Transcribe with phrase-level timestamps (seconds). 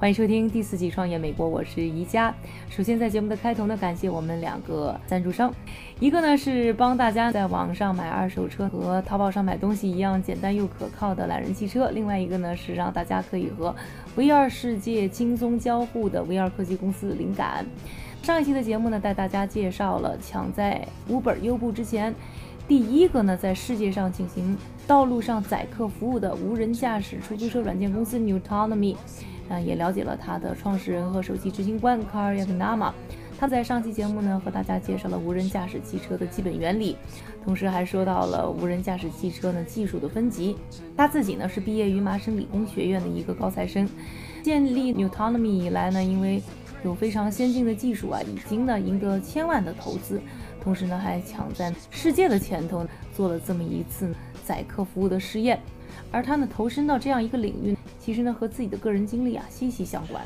[0.00, 2.34] 欢迎收听第四季《创业美国》，我是宜家。
[2.70, 5.52] 首先，在节目的开头呢，感谢我们两个赞助商，
[5.98, 13.76] 一个呢是帮大家在网上买二手车和淘宝上买东西一样简单又可靠的懒人汽车，另外一个呢是让大家可以和
[14.16, 17.66] VR 世界轻松交互的 VR 科技公司灵感。
[18.22, 22.14] 上一期的节目呢，带大家介绍了抢在 Uber 优步之前，
[22.66, 28.96] 第一个呢在世界上进行道路上载客服务的无人驾驶出租车软件公司 Newtonomy。
[29.50, 32.92] 嗯，也了解了他的创始人和首席执行官 Car Yagnama。
[33.38, 36.96] 他在上期节目呢，和大家介绍了无人驾驶汽车的基本原理，
[37.42, 40.56] 同时还说到了无人驾驶汽车呢技术的分级。
[40.96, 43.88] 他自己呢是毕业于麻省理工学院的一个高材生。
[44.42, 46.42] 建立 Newtonomy 以来呢，因为
[46.84, 50.20] 有非常先进的技术啊，已经呢赢得千万的投资，
[50.62, 52.86] 同时呢还抢在世界的前头
[53.20, 54.14] 做了这么一次
[54.46, 55.60] 载客服务的试验。
[56.10, 60.24] 而他呢投身到这样一个领域，其实呢和自己的个人经历啊息息相关。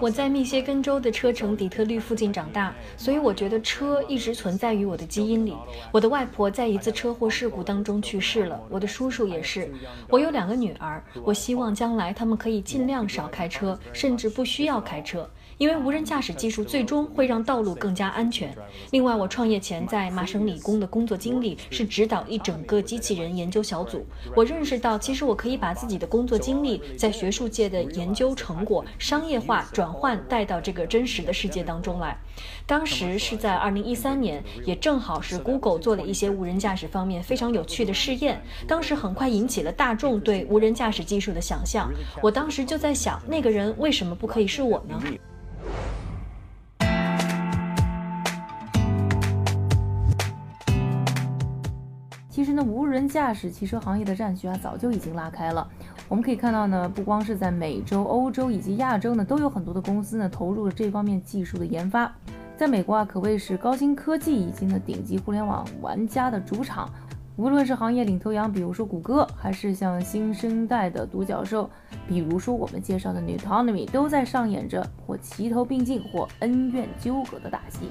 [0.00, 5.54] 我在密歇根州的车城底特律附近长大，所以我觉得车一直存在于我的基因里。
[5.92, 9.70] 我的外婆在一次车祸事故当中去世了，我的叔叔也是。
[10.08, 15.28] 我有两个女儿，我希望将来他们可以尽量少开车，甚至不需要开车。
[15.58, 18.56] 因为无人驾驶技术最终会让道路更加安全。
[18.92, 24.06] 另外，我创业前在麻省理工的工作经历是指导一整个机器人研究小组。
[24.36, 32.16] 我认识到，其实我可以把自己的工作经历在学术界的研究成果商业化转换带到这个真实的世界当中来。
[32.64, 38.40] 当时是在2013年，也正好是 Google 做了一些无人驾驶方面非常有趣的试验。
[38.68, 41.90] 当时很快引起了大众对无人驾驶技术的想象。
[42.22, 45.02] 我当时就在想，那个人为什么不可以是我呢？
[52.38, 55.68] 其实呢，无人驾驶汽车行业的战局啊，早就已经拉开了。
[56.08, 62.14] 我们可以看到呢，不光是在美洲、欧洲以及亚洲呢，都有很多的公司呢投入了这方面技术的研发。
[62.56, 66.88] 在美国啊，可谓是高新科技以及呢顶级互联网玩家的主场。
[67.34, 71.68] 无论是行业领头羊，比如说谷歌，还是像新生代的独角兽，
[72.06, 77.88] 比如说我们介绍的 Newtonomy，都在上演着或齐头并进或恩怨纠葛的大戏。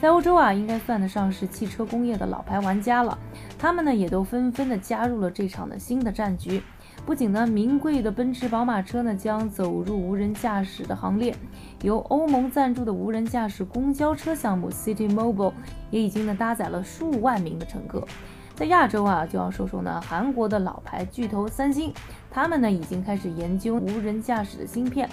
[0.00, 3.18] 在欧洲啊，应该算得上是汽车工业的老牌玩家了。
[3.58, 6.62] 他们呢，也都纷纷的加入了这场的新的战局。
[7.04, 11.34] 不仅呢，名贵的奔驰、宝马车呢将走入无人驾驶的行列，
[11.82, 15.52] 由欧盟赞助的无人驾驶公交车项目 City Mobile
[15.90, 18.06] 也已经呢搭载了数万名的乘客。
[18.54, 21.92] 在亚洲啊，就要说说呢，韩国的老牌巨头三星，
[22.30, 25.08] 他们呢已经开始研究无人驾驶的芯片。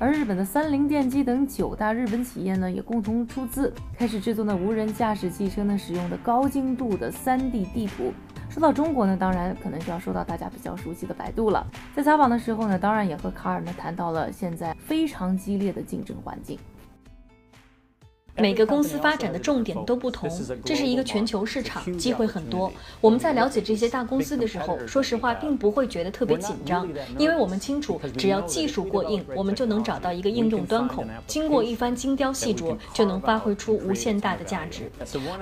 [0.00, 8.10] 而日本的三菱电机等九大日本企业呢，也共同出资开始制作呢无人驾驶汽车呢使用的高精度的 3D 地图。
[8.48, 11.66] 说到中国呢，当然可能就要说到大家比较熟悉的百度了。
[11.94, 16.58] 在采访的时候呢，当然也和卡尔呢谈到了现在非常激烈的竞争环境。
[18.36, 20.30] 每个公司发展的重点都不同，
[20.64, 22.72] 这是一个全球市场，机会很多。
[23.00, 26.88] 我们在了解这些大公司的时候，说实话并不会觉得特别紧张，
[27.18, 34.90] 因为我们清楚，只要技术过硬，我们就能找到一个应用端口，经过一番精雕细琢，就能发挥出无限大的价值。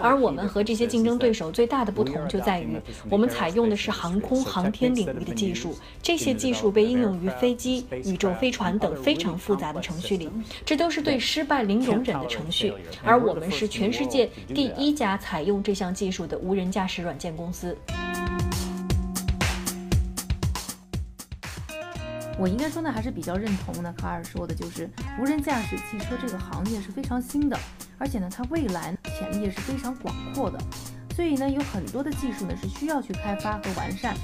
[0.01, 10.29] 而我们和这些竞争对手最大的不同就在于，我们采用的是航空航天领域的技术，这些技术被应用于飞机、宇宙飞船等非常复杂的程序里，
[10.65, 12.73] 这都是对失败零容忍的程序。
[13.05, 17.77] 而我们是全世界第一家采用这项技术的无人驾驶软件公司。
[22.41, 23.93] 我应该说呢，还是比较认同呢。
[23.99, 24.89] 卡尔说的就是，
[25.21, 27.59] 无人驾驶汽车这个行业是非常新的，
[27.99, 30.57] 而且呢，它未来潜力也是非常广阔的。
[31.17, 34.15] 所以呢，有很多的技术呢是需要去开发和完善，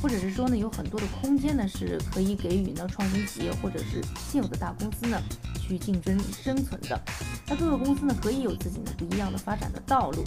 [0.00, 5.20] 或者是说呢，有很多的空间呢是可以给予呢创新企业或者是现有的大公司呢。
[5.68, 6.98] 去竞争生存的，
[7.46, 10.24] 那各个公司呢可以有自己的不一样的发展的道路。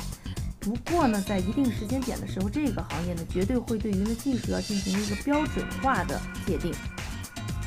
[0.60, 6.72] 不过呢，在一定时间点的时候，这个行业呢绝对会对于呢技术要进行一个标准化的界定。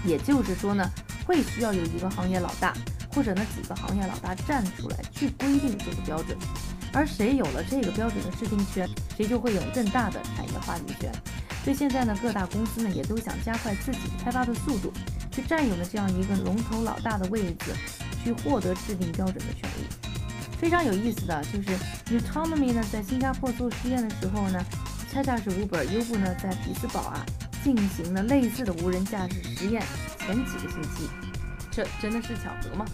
[0.07, 0.89] 也就是说呢，
[1.27, 2.73] 会需要有一个行业老大，
[3.13, 6.39] 或者呢几个行业老大站出来去规定这个标准，
[6.93, 11.11] 而谁有了这个标准的制定权，谁就会有更大的产业话语权。
[11.65, 14.93] 所以现在呢，各大公司呢也都想加快自己开发的速度，
[15.35, 17.75] 去占有了这样一个龙头老大的位置，
[18.23, 19.85] 去获得制定标准的权利。
[20.59, 21.73] 非常有意思的就是
[22.15, 24.65] u t o n o m y 呢在新加坡做实验的时候呢，
[25.13, 27.27] 恰恰是 Uber 优步呢在匹兹堡啊
[27.63, 29.83] 进行了类似的无人驾驶实验
[30.19, 31.11] 前几个星期，
[31.71, 32.87] 这真的是巧合吗？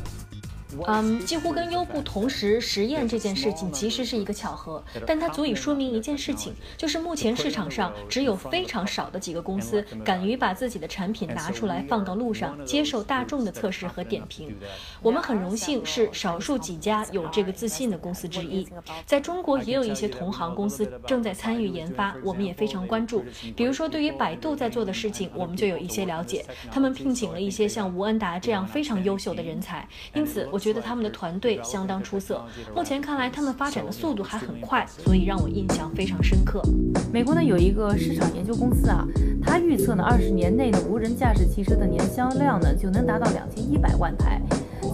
[0.87, 14.57] 嗯，几乎跟优步同时实验这件事情其实是一个巧合，但它足以说明一件事情，就是目前市场上只有非常少的几个公司敢于把自己的产品拿出来放到路上，接受大众的测试和点评。
[15.03, 18.69] 我们很荣幸是少数几家有这个自信的公司之一。
[19.05, 23.25] 在中国也有一些同行公司正在参与研发，我们也非常关注。
[23.57, 26.45] 比如说，对于百度在做的事情，我们就有一些了解。
[26.71, 30.60] 他们聘请了一些像吴恩达这样非常优秀的人才，因此我。
[30.61, 32.45] 觉得他们的团队相当出色，
[32.77, 36.63] 目前看来他们发展的速度还很快，所以让我印象非常深刻。
[37.11, 39.05] 美国呢有一个市场研究公司啊，
[39.43, 44.41] 它预测呢二十年内的无人驾驶汽车的年销量呢就能达到两千一百万台。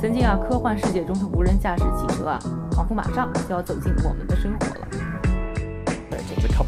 [0.00, 2.38] 曾经啊科幻世界中的无人驾驶汽车啊，
[2.70, 5.15] 仿佛马上就要走进我们的生活了。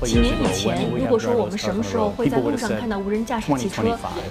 [0.06, 3.82] 几年以前，如果说我们什么时候会在路上看到无人驾驶汽车，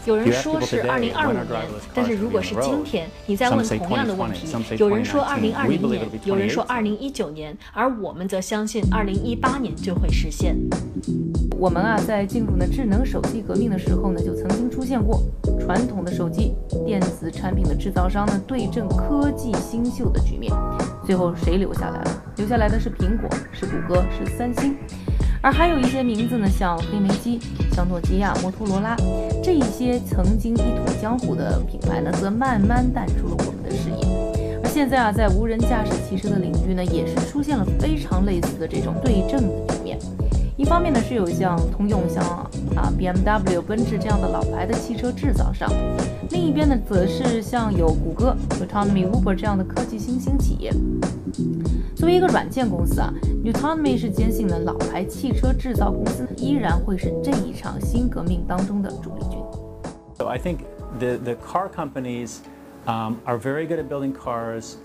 [0.05, 1.45] 有人说是二零二五年。
[1.93, 4.47] 但是如果是今天，你再问同样的问题，
[4.77, 10.55] 有人说二零二零年，有人说二零一九年，而我们则相信二零一八年就会实现。
[11.59, 15.23] 我们啊，在进入呢智能手机革命的时候呢，就曾经出现过
[15.59, 16.53] 传统的手机
[16.85, 20.53] 电子产品的制造商呢对阵科技新秀的局面。
[21.03, 22.23] 最后谁留下来了？
[22.35, 24.75] 留下来的是苹果，是谷歌，是三星。
[25.41, 27.39] 而还有一些名字呢，像黑莓机、
[27.71, 28.95] 像诺基亚、摩托罗拉，
[29.43, 34.61] 这一些曾经一统江湖的品牌呢，则慢慢淡出了我们的视野。
[34.63, 39.97] 而现在啊，在无人驾驶汽车的领域呢，也是出现了非常类似的这种对症的局面。
[40.57, 42.23] 一方面呢，是有像通用、像
[42.75, 45.69] 啊 BMW、奔驰这样的老牌的汽车制造商；
[46.31, 50.73] 另一边呢，则是像有谷歌、Autonomy、Uber 这样的科技新兴企业。
[52.07, 53.13] 作为一个软件公司啊
[53.43, 59.37] ，Autonomy 是坚信呢，老牌汽车制造公司依然会是这一场新革命当中的主力军。
[60.17, 60.59] So I think
[60.99, 62.37] the the car companies
[62.85, 64.75] um, are very good at building cars.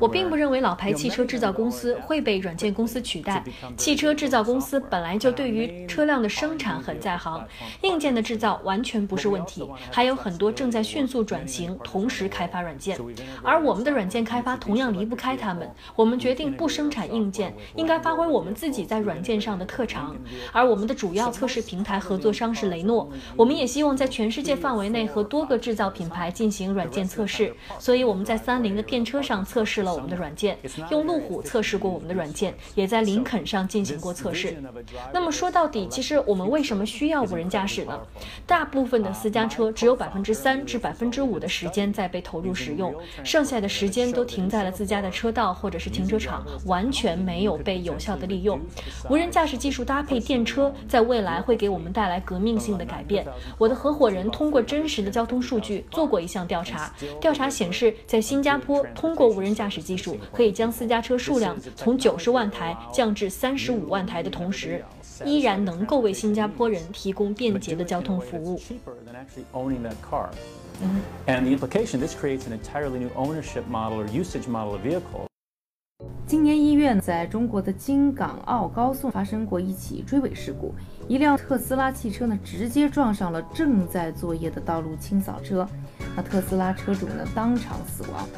[0.00, 3.42] 我并不认为老牌汽车制造公司会被软件公司取代。
[3.76, 7.46] 汽车制造公司本来就对于车辆的生产很在行，
[7.82, 9.68] 硬件的制造完全不是问题。
[9.90, 12.98] 还有很多正在迅速转型，同时开发软件，
[13.42, 15.70] 而我们的软件开发同样离不开他们。
[15.94, 20.16] 我们决定不生产硬件，应该发挥我们自己在软件上的特长。
[20.52, 27.54] 而我们的主要测试平台合作商是雷诺，我们也希望在全世界范围内和多个制造品牌进行软件测试。
[27.78, 30.56] 所以我们在三菱的电电车上测试了我们的软件，
[30.90, 34.56] 用路虎测试过我们的软件，也在林肯上进行过测试。
[35.12, 38.00] 那么说到底，其实我们为什么需要无人驾驶呢？
[38.46, 48.58] 大部分的私家车只有百分之三至百分之五的时间在被投入使用，剩下的时间都停在了自家的车道或者是停车场，完全没有被有效的利用。
[49.10, 53.26] 无人驾驶技术搭配电车，在未来会给我们带来革命性的改变。
[53.58, 56.90] 我的合伙人通过真实的交通数据做过一项调查，
[57.20, 58.75] 调查显示，在新加坡。
[58.94, 64.84] 通过无人驾驶技术，可以将私家车数量从九十万台降至三十五万台的同时，
[65.24, 68.60] 依然能够为新加坡人提供便捷的交通服务。
[76.26, 80.74] 今年一月，在中国的京港澳高速发生过一起追尾事故，
[81.06, 85.66] 一辆特斯拉汽车呢直接撞上了正在作业的道路清扫车，
[86.16, 88.28] 那特斯拉车主呢当场死亡。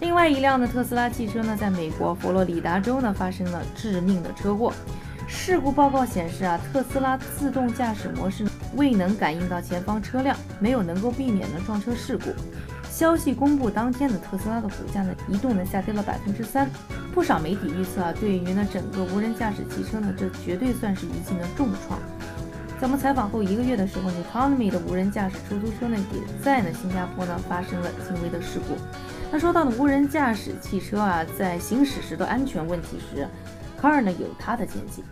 [0.00, 4.72] 另外一辆的特斯拉汽车呢，在美国佛罗里达州呢发生了致命的车祸。
[5.26, 12.26] 事故报告显示啊，特斯拉自动驾驶模式未能感应到前方车辆，没有能够避免的撞车事故。
[12.90, 16.70] 消息公布当天的特斯拉的股价呢，一度呢下跌了百分之三。
[17.12, 21.98] 不少媒体预测啊，对于呢整个无人驾驶汽车呢，这绝对算是一记呢重创。
[22.78, 28.76] 咱们采访后一个月的时候，Autonomy 的无人驾驶出租车呢，也在呢新加坡呢发生了轻微的事故。
[29.30, 33.28] 那说到了无人驾驶汽车啊，在行驶时的安全问题时
[33.80, 35.02] ，，Car 呢有他的见解。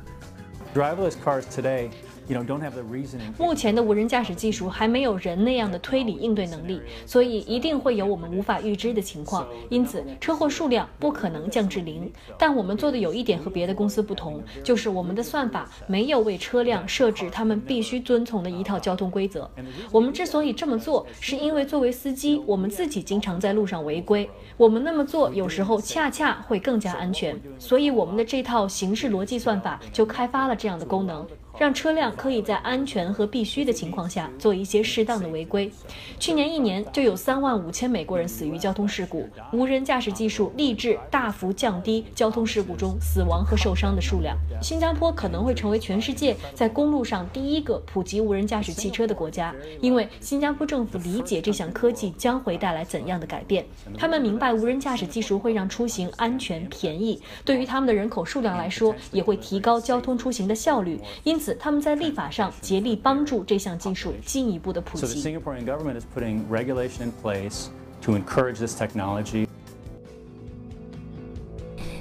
[0.74, 1.90] Driverless cars today
[2.28, 9.46] you don't have the reason 目前的无人驾驶技术还没有人那样的推理应对能力，所以一定会有我们无法预知的情况。
[9.68, 12.10] 因此，车祸数量不可能降至零。
[12.38, 19.50] 但我们做的有一点和别的公司不同，就是我们的算法没有为车辆设置他们必须遵从的一套交通规则。
[19.90, 24.28] 我们之所以这么做，是因为作为司机，我们自己经常在路上违规。
[24.56, 31.26] 我们那么做有时候恰恰会更加安全，所以我们的这套形式逻辑算法就开发了这样的功能。
[31.58, 35.70] 让车辆可以在安全和必须的情况下做一些适当的违规。
[36.18, 44.36] 去年一年就有三万五千美国人死于交通事故，无人驾驶技术立志大幅降低交通事故中死亡和受伤的数量。
[44.60, 53.64] 新加坡可能会成为全世界在公路上第一个普及无人驾驶汽车的国家，因为新加坡政府理解这项科技将会带来怎样的改变。
[53.96, 61.00] 他们明白无人驾驶技术会让出行安全、便宜，对于他们的人口数量来说，也会提高交通出行的效率。
[61.22, 61.43] 因此。
[61.52, 65.20] 他们在立法上竭力帮助这项技术进一步的普及。
[65.20, 67.66] Singaporean government is putting regulation in place
[68.02, 69.48] to encourage this technology.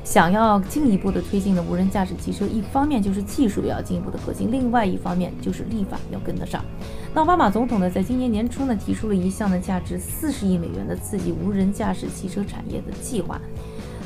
[0.04, 6.64] 想要进一步的推进的无人驾驶汽车，一方面就是技术要进一步的革新，另外一方面就是立法要跟得上。
[7.16, 13.42] 那奥巴马总统呢，在今年年初呢，提出了一项呢价值四十亿美元的刺激无人驾驶汽车产业的计划。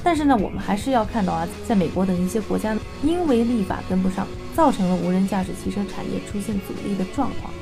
[0.08, 2.74] 但是呢，我们还是要看到啊，在美国等一些国家，
[3.04, 4.26] 因为立法跟不上。
[4.56, 7.54] 造成了无人驾驶汽车产业出现阻力的状况。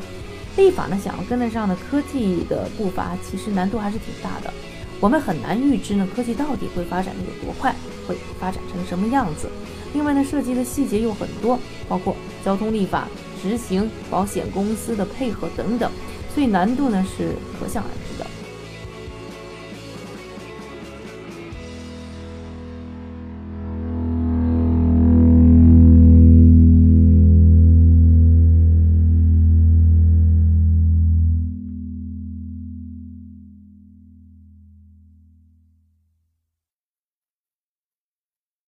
[0.55, 4.53] 立法呢，想要跟得上的科技的步伐，其实难度还是挺大的。
[4.99, 7.73] 我们很难预知呢，科技到底会发展的有多快，
[8.07, 9.49] 会发展成什么样子。
[9.95, 11.59] 另外呢，涉及的细节又很多，
[11.89, 13.07] 包括交通立法
[13.41, 15.91] 执行、保险公司的配合等等，
[16.35, 18.27] 所以难度呢是可想而知的。